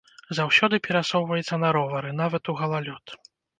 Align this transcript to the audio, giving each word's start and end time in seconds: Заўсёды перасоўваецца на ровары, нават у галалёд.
Заўсёды 0.37 0.79
перасоўваецца 0.87 1.61
на 1.65 1.69
ровары, 1.79 2.17
нават 2.25 2.43
у 2.55 2.59
галалёд. 2.65 3.19